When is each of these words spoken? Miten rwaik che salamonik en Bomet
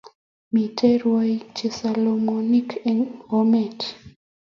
Miten 0.53 0.93
rwaik 1.01 1.43
che 1.55 1.67
salamonik 1.77 2.69
en 2.89 2.99
Bomet 3.27 3.79